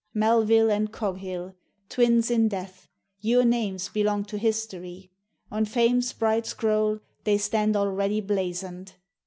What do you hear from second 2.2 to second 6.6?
in death your names Belong to history! On Fame's bright